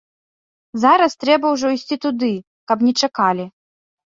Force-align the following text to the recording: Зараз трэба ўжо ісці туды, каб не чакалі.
Зараз 0.85 1.11
трэба 1.25 1.51
ўжо 1.57 1.67
ісці 1.77 1.95
туды, 2.07 2.33
каб 2.73 2.77
не 2.89 2.93
чакалі. 3.05 3.45